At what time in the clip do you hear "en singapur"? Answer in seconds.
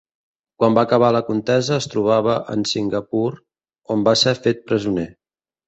2.55-3.23